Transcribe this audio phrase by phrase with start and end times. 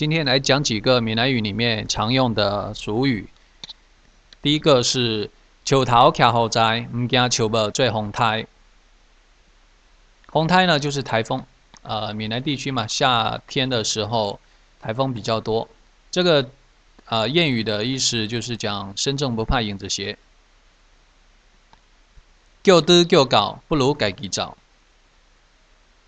[0.00, 3.28] 今天来讲几个闽南语里面常用的俗语。
[4.40, 5.30] 第一个是
[5.62, 8.46] “秋头徛好在，唔惊秋末最红胎”。
[10.32, 11.44] 红胎呢就是台风，
[11.82, 14.40] 呃，闽南地区嘛，夏天的时候
[14.80, 15.68] 台风比较多。
[16.10, 16.48] 这个
[17.04, 20.16] 呃谚语的意思就是讲身正不怕影子斜，
[22.62, 24.56] 救得救搞不如改己早，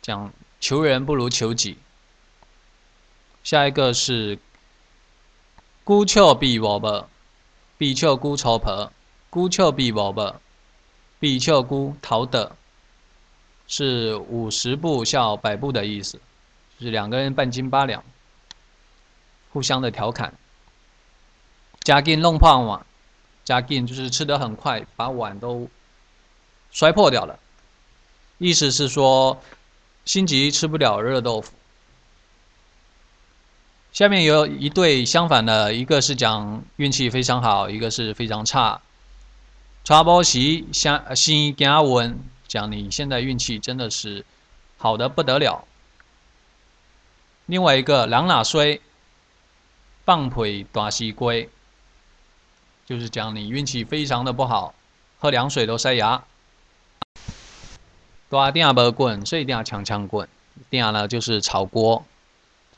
[0.00, 1.76] 讲求人不如求己。
[3.42, 4.38] 下一个是
[5.82, 7.08] “孤丘比我伯，
[7.78, 8.92] 比丘孤愁婆，
[9.30, 10.40] 孤丘比我伯，
[11.18, 12.54] 比丘孤逃的”，
[13.66, 16.20] 是五十步笑百步的意思，
[16.78, 18.04] 就是两个人半斤八两，
[19.52, 20.34] 互相的调侃。
[21.80, 22.84] 加劲弄破碗，
[23.42, 25.68] 加劲就是吃的很快，把碗都
[26.70, 27.38] 摔破掉了，
[28.36, 29.40] 意思是说
[30.04, 31.52] 心急吃不了热豆腐。
[33.92, 38.80] 下面有一对相反的，一个是讲运气非常好，一个是非常差。
[39.82, 44.24] 查波西相新加文讲你现在运气真的是
[44.78, 45.64] 好的不得了。
[47.46, 48.80] 另外一个狼哪衰，
[50.04, 51.48] 棒腿大西龟，
[52.86, 54.72] 就是讲你运气非常的不好，
[55.18, 56.22] 喝凉水都塞牙。
[58.28, 60.28] 大定不棍，所以一定要强强棍。
[60.70, 62.04] 定呢就是炒锅。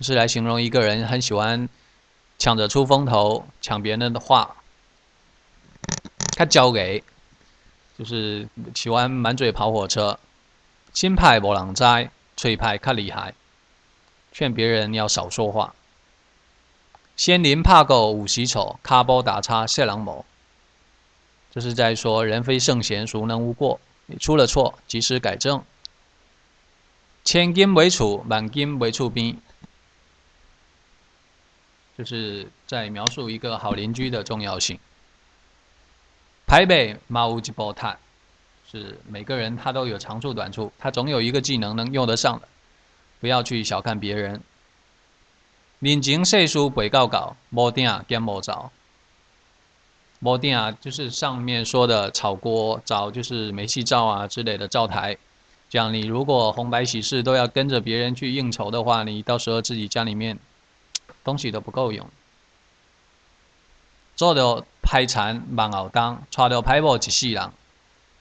[0.03, 1.69] 是来形容一个人很喜欢
[2.39, 4.57] 抢着出风头，抢别人的话。
[6.35, 7.03] 他交给，
[7.99, 10.19] 就是喜欢满嘴跑火车。
[10.93, 13.35] 新派无人灾，吹派看厉害，
[14.33, 15.75] 劝别人要少说话。
[17.17, 20.25] 仙林怕狗五喜丑，卡波打叉谢狼某。
[21.51, 23.79] 这是在说人非圣贤，孰能无过？
[24.07, 25.63] 你出了错，及时改正。
[27.25, 29.41] 千金为储，万金为处兵。
[32.03, 34.77] 就是在描述一个好邻居的重要性。
[36.49, 37.97] 台北马无吉波塔，
[38.69, 42.49] 是每个人他都有长处短处，他总有一个技能能用得上的，
[43.21, 44.43] 不要去小看别人。
[45.79, 48.73] 人情世事不告告，无定见无着。
[50.19, 55.17] 无定就是上面说的炒锅，灶就是煤气灶啊之类的灶台。
[55.69, 60.37] 这样你如果红白喜事都要跟着别人去应酬的话，你到时候自己家里面。
[61.25, 62.09] 东西都不够用，
[64.17, 67.51] 做到排产忙熬当，抓到排波一世人。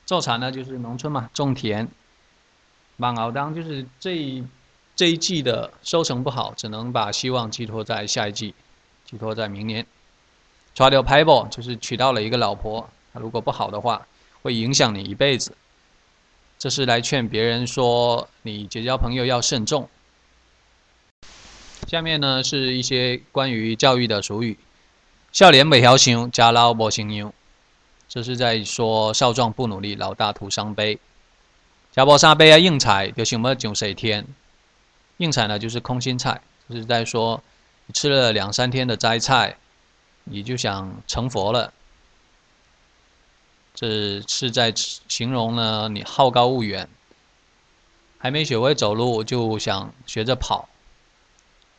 [0.05, 1.87] 做产呢就是农村嘛，种田。
[2.97, 4.45] 忙熬当就是这一
[4.95, 8.53] 这一季的收成不好，只能把希望寄托在下一季，
[9.05, 9.85] 寄托在明年。
[10.73, 14.05] 抓到排波就是娶到了一个老婆，如果不好的话，
[14.41, 15.55] 会影响你一辈子。
[16.59, 19.89] 这是来劝别人说，你结交朋友要慎重。
[21.91, 24.57] 下面呢是一些关于教育的俗语
[25.33, 27.33] ：“少年未晓想，家老无成样。”
[28.07, 30.97] 这是在说少壮不努力，老大徒伤悲。
[31.91, 34.25] 家无三杯啊，应采就想要上西天。
[35.17, 37.43] 应采呢就是空心菜，就是在说
[37.87, 39.57] 你吃了两三天的斋菜，
[40.23, 41.73] 你就想成佛了。
[43.75, 46.87] 这是在形容呢你好高骛远，
[48.17, 50.69] 还没学会走路就想学着跑。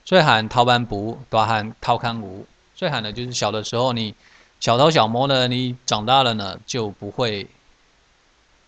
[0.05, 2.47] 最喊掏班不，大喊掏看无。
[2.75, 4.15] 最喊的就是小的时候你
[4.59, 7.49] 小偷小摸呢，你长大了呢就不会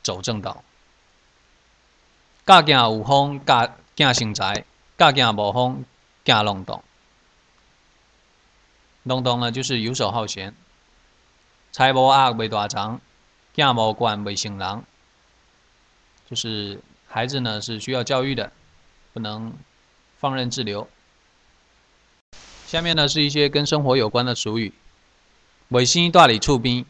[0.03, 0.63] 走正道。
[2.47, 4.65] 家境有风，家境成财；
[4.97, 5.85] 家境无风，
[6.25, 6.83] 家弄动。
[9.03, 10.55] 弄动呢就是游手好闲。
[11.73, 13.01] 财无压未大长，
[13.55, 14.85] 家无官未成人。
[16.31, 18.53] 就是孩子呢是需要教育的，
[19.13, 19.53] 不能
[20.19, 20.89] 放任自流。
[22.67, 24.73] 下面呢是一些跟生活有关的俗语。
[25.69, 26.85] 违心大理处兵，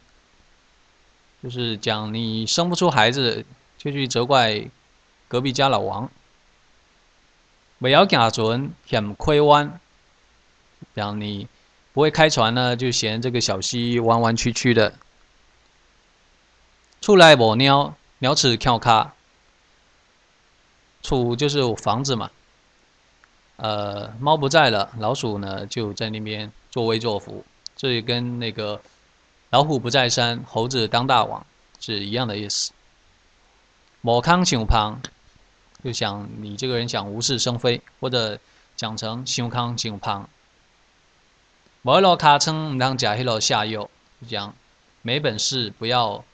[1.43, 3.45] 就是讲你生不出孩子，
[3.79, 4.69] 就去责怪
[5.29, 6.11] 隔壁家老王。
[7.79, 9.79] 不要行船嫌亏弯，
[10.95, 11.47] 讲你
[11.93, 14.95] 不会开船呢，就嫌这个小溪弯弯曲曲的。
[17.01, 19.15] 出来无鸟，鸟齿翘卡。
[21.03, 22.31] 处就是房子嘛。
[23.57, 27.45] 呃，猫不在了，老鼠呢就在那边作威作福，
[27.77, 28.81] 这也跟那个
[29.51, 31.47] 老虎不在山，猴子当大王
[31.79, 32.73] 是一样的意思。
[34.01, 35.01] 某康熊胖，
[35.85, 38.39] 就想你这个人想无事生非，或者
[38.75, 40.29] 讲成熊康熊胖。
[41.83, 43.89] 某路卡称当假黑路下药，
[44.21, 44.55] 就讲
[45.03, 46.25] 没本事不要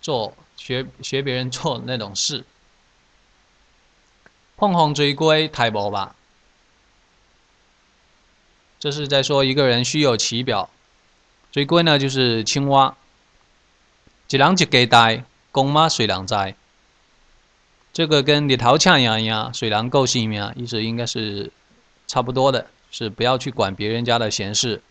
[0.00, 2.44] 做学学别人做那种事。
[4.60, 6.14] 碰风追龟太无吧？
[8.78, 10.68] 这是在说一个人虚有其表。
[11.50, 12.94] 最贵呢就是青蛙，
[14.28, 16.54] 一人一家呆，公妈随人栽。
[17.94, 21.50] 这个跟日头呛一样，水狼够性命，意思应该是
[22.06, 24.82] 差不多的，是不要去管别人家的闲事。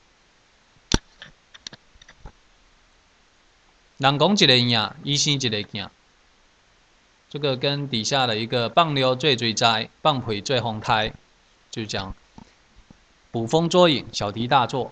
[3.98, 5.92] 人讲一个样，医生一个样。
[7.30, 11.14] 这个跟底下的一个棒溜最最哉，棒腿最红胎，
[11.70, 12.16] 就讲
[13.30, 14.92] 捕风捉影，小题大做。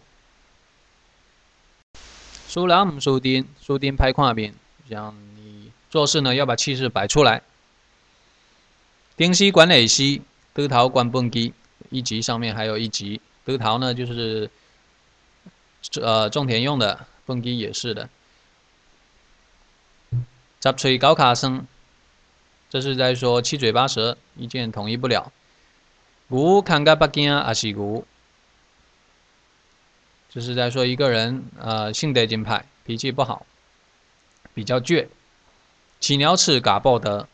[2.48, 4.54] 输人唔输丁，输丁拍胯边，
[4.88, 7.42] 讲你做事呢要把气势摆出来。
[9.16, 10.22] 丁西管磊西，
[10.54, 11.54] 德桃管蹦基，
[11.90, 13.20] 一级上面还有一级。
[13.46, 14.48] 德桃呢就是
[16.00, 18.08] 呃种田用的，蹦基也是的。
[20.60, 21.66] 杂吹高卡声。
[22.70, 25.32] 这是在说七嘴八舌，意见统一不了。
[26.28, 28.06] 牛看个北京啊是牛，
[30.30, 33.46] 这是在说一个人呃性德金派，脾气不好，
[34.54, 35.08] 比较倔。
[36.02, 37.28] 起鸟吃嘎报德，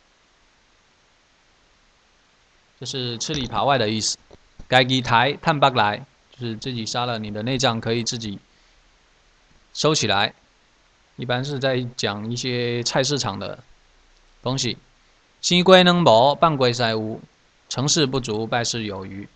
[2.80, 4.18] 这是吃里扒外的意思。
[4.68, 8.40] 该己台探八来，就是自己杀了你的内脏可以自己
[9.74, 10.34] 收起来。
[11.16, 13.64] 一般是在讲一些菜市场的
[14.42, 14.78] 东西。
[15.44, 17.20] 生龟能无，半龟塞无。
[17.68, 19.28] 成事不足，败事有余。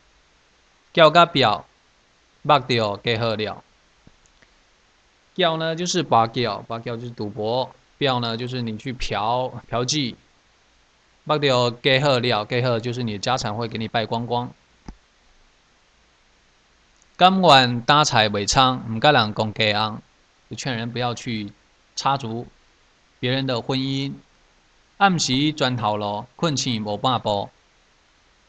[0.94, 1.66] 叫个表，
[2.44, 3.62] 目钓给好料。
[5.36, 7.70] 叫呢就是拔钓，拔钓就是赌博。
[7.98, 10.16] 表呢就是你去嫖嫖妓。
[11.26, 14.50] 目钓给好料，给好就是你家产会给你败光光。
[17.18, 20.02] 甘愿打财为仓，唔该人讲给昂，
[20.50, 21.52] 就劝人不要去
[21.98, 22.48] 插足
[23.20, 24.14] 别人的婚姻。
[24.98, 27.50] 暗时转头咯，困醒无半步，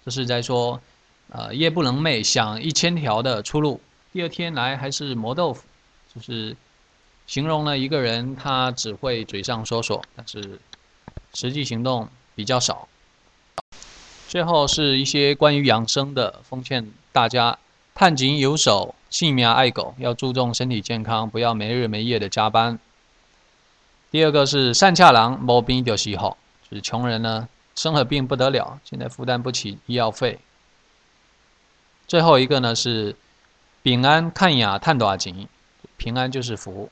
[0.03, 0.81] 这是在说，
[1.29, 3.81] 呃，夜不能寐，想一千条的出路。
[4.15, 5.65] 第二天来还是磨豆腐，
[6.15, 6.57] 就是
[7.27, 10.59] 形容了一个人，他只会嘴上说说，但是
[11.35, 12.89] 实际行动比较少。
[14.27, 17.59] 最后是一些关于养生的，奉劝大家：
[17.95, 22.79] 探井有手，性命爱狗，要注重身体健康，不要没日没夜的加班。
[24.11, 26.37] 第二个是善恰郎毛病就是好，
[26.71, 30.39] 就是穷人呢生了病不得了，现在负担不起医药费。
[32.07, 33.15] 最后一个呢是
[33.83, 35.47] 平安看雅探多钱，
[35.97, 36.91] 平安就是福。